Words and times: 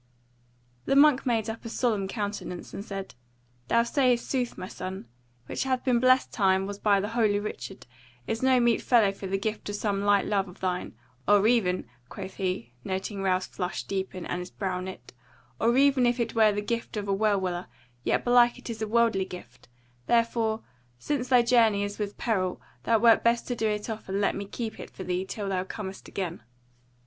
The 0.85 0.95
monk 0.95 1.27
made 1.27 1.47
up 1.47 1.63
a 1.63 1.69
solemn 1.69 2.07
countenance 2.07 2.73
and 2.73 2.83
said: 2.83 3.13
"Thou 3.67 3.83
sayest 3.83 4.27
sooth, 4.27 4.57
my 4.57 4.67
son; 4.67 4.95
it 4.95 4.97
is 4.97 5.03
most 5.03 5.11
like 5.13 5.13
that 5.13 5.13
my 5.13 5.29
chaplet, 5.29 5.49
which 5.49 5.63
hath 5.65 5.83
been 5.95 5.99
blessed 5.99 6.31
time 6.33 6.65
was 6.65 6.79
by 6.79 6.99
the 6.99 7.09
holy 7.09 7.39
Richard, 7.39 7.85
is 8.25 8.41
no 8.41 8.59
meet 8.59 8.81
fellow 8.81 9.11
for 9.11 9.27
the 9.27 9.37
gift 9.37 9.69
of 9.69 9.75
some 9.75 10.01
light 10.01 10.25
love 10.25 10.47
of 10.47 10.59
thine: 10.59 10.95
or 11.27 11.45
even," 11.45 11.85
quoth 12.09 12.37
he, 12.37 12.71
noting 12.83 13.21
Ralph's 13.21 13.45
flush 13.45 13.83
deepen, 13.83 14.25
and 14.25 14.39
his 14.39 14.49
brow 14.49 14.79
knit, 14.81 15.13
"or 15.59 15.77
even 15.77 16.07
if 16.07 16.19
it 16.19 16.33
were 16.33 16.51
the 16.51 16.61
gift 16.63 16.97
of 16.97 17.07
a 17.07 17.13
well 17.13 17.39
willer, 17.39 17.67
yet 18.03 18.23
belike 18.23 18.57
it 18.57 18.71
is 18.71 18.81
a 18.81 18.87
worldly 18.87 19.25
gift; 19.25 19.67
therefore, 20.07 20.61
since 20.97 21.27
thy 21.27 21.43
journey 21.43 21.83
is 21.83 21.99
with 21.99 22.17
peril, 22.17 22.59
thou 22.85 22.97
wert 22.97 23.23
best 23.23 23.55
do 23.55 23.67
it 23.67 23.87
off 23.87 24.09
and 24.09 24.19
let 24.19 24.35
me 24.35 24.45
keep 24.45 24.79
it 24.79 24.89
for 24.89 25.03
thee 25.03 25.25
till 25.25 25.47
thou 25.47 25.63
comest 25.63 26.07
again." 26.07 26.41